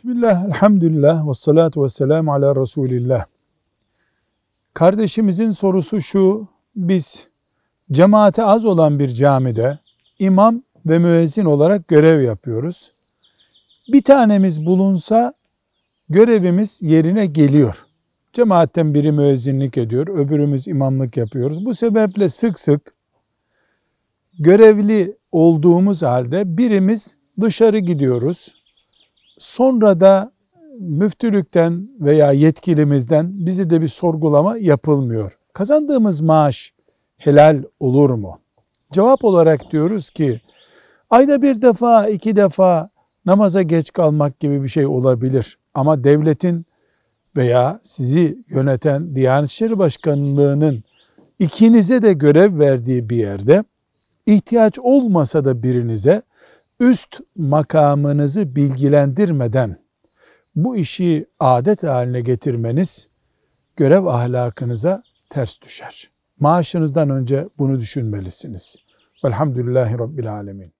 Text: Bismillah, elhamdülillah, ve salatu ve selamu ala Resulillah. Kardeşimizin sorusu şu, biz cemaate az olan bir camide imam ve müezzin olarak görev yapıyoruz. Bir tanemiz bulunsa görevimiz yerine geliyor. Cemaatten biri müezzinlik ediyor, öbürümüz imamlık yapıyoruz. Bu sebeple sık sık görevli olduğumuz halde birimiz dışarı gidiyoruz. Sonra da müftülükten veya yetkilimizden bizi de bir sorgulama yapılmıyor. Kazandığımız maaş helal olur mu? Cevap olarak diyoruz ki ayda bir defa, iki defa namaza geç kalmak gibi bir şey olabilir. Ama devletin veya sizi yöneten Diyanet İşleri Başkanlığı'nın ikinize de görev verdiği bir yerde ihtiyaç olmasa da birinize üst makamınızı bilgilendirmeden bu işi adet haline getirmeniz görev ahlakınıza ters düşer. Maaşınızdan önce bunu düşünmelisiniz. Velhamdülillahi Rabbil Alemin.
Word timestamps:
Bismillah, 0.00 0.44
elhamdülillah, 0.44 1.28
ve 1.28 1.34
salatu 1.34 1.84
ve 1.84 1.88
selamu 1.88 2.32
ala 2.32 2.56
Resulillah. 2.56 3.24
Kardeşimizin 4.74 5.50
sorusu 5.50 6.02
şu, 6.02 6.46
biz 6.76 7.26
cemaate 7.92 8.44
az 8.44 8.64
olan 8.64 8.98
bir 8.98 9.08
camide 9.08 9.78
imam 10.18 10.62
ve 10.86 10.98
müezzin 10.98 11.44
olarak 11.44 11.88
görev 11.88 12.22
yapıyoruz. 12.22 12.92
Bir 13.92 14.02
tanemiz 14.02 14.66
bulunsa 14.66 15.32
görevimiz 16.08 16.82
yerine 16.82 17.26
geliyor. 17.26 17.86
Cemaatten 18.32 18.94
biri 18.94 19.12
müezzinlik 19.12 19.78
ediyor, 19.78 20.06
öbürümüz 20.06 20.68
imamlık 20.68 21.16
yapıyoruz. 21.16 21.64
Bu 21.64 21.74
sebeple 21.74 22.28
sık 22.28 22.58
sık 22.58 22.94
görevli 24.38 25.16
olduğumuz 25.32 26.02
halde 26.02 26.56
birimiz 26.58 27.16
dışarı 27.40 27.78
gidiyoruz. 27.78 28.59
Sonra 29.40 30.00
da 30.00 30.30
müftülükten 30.78 31.88
veya 32.00 32.32
yetkilimizden 32.32 33.46
bizi 33.46 33.70
de 33.70 33.80
bir 33.80 33.88
sorgulama 33.88 34.58
yapılmıyor. 34.58 35.38
Kazandığımız 35.52 36.20
maaş 36.20 36.72
helal 37.16 37.62
olur 37.80 38.10
mu? 38.10 38.38
Cevap 38.92 39.24
olarak 39.24 39.72
diyoruz 39.72 40.10
ki 40.10 40.40
ayda 41.10 41.42
bir 41.42 41.62
defa, 41.62 42.08
iki 42.08 42.36
defa 42.36 42.90
namaza 43.26 43.62
geç 43.62 43.92
kalmak 43.92 44.40
gibi 44.40 44.62
bir 44.62 44.68
şey 44.68 44.86
olabilir. 44.86 45.58
Ama 45.74 46.04
devletin 46.04 46.66
veya 47.36 47.80
sizi 47.82 48.38
yöneten 48.48 49.14
Diyanet 49.14 49.50
İşleri 49.50 49.78
Başkanlığı'nın 49.78 50.84
ikinize 51.38 52.02
de 52.02 52.12
görev 52.12 52.58
verdiği 52.58 53.10
bir 53.10 53.16
yerde 53.16 53.64
ihtiyaç 54.26 54.78
olmasa 54.78 55.44
da 55.44 55.62
birinize 55.62 56.22
üst 56.80 57.20
makamınızı 57.36 58.56
bilgilendirmeden 58.56 59.76
bu 60.56 60.76
işi 60.76 61.26
adet 61.40 61.82
haline 61.82 62.20
getirmeniz 62.20 63.08
görev 63.76 64.06
ahlakınıza 64.06 65.02
ters 65.30 65.62
düşer. 65.62 66.10
Maaşınızdan 66.40 67.10
önce 67.10 67.48
bunu 67.58 67.80
düşünmelisiniz. 67.80 68.76
Velhamdülillahi 69.24 69.98
Rabbil 69.98 70.32
Alemin. 70.32 70.79